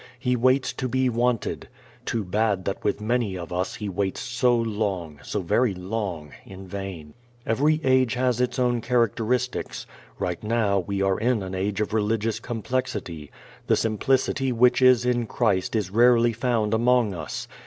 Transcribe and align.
He 0.17 0.35
waits 0.35 0.73
to 0.73 0.87
be 0.87 1.09
wanted. 1.09 1.67
Too 2.05 2.23
bad 2.23 2.65
that 2.65 2.83
with 2.83 2.99
many 3.01 3.37
of 3.37 3.53
us 3.53 3.75
He 3.75 3.87
waits 3.87 4.19
so 4.19 4.57
long, 4.57 5.19
so 5.21 5.43
very 5.43 5.75
long, 5.75 6.31
in 6.43 6.67
vain. 6.67 7.13
Every 7.45 7.79
age 7.83 8.15
has 8.15 8.41
its 8.41 8.57
own 8.57 8.81
characteristics. 8.81 9.85
Right 10.17 10.43
now 10.43 10.79
we 10.79 11.03
are 11.03 11.19
in 11.19 11.43
an 11.43 11.53
age 11.53 11.81
of 11.81 11.93
religious 11.93 12.39
complexity. 12.39 13.29
The 13.67 13.75
simplicity 13.75 14.51
which 14.51 14.81
is 14.81 15.05
in 15.05 15.27
Christ 15.27 15.75
is 15.75 15.91
rarely 15.91 16.33
found 16.33 16.73
among 16.73 17.13
us. 17.13 17.47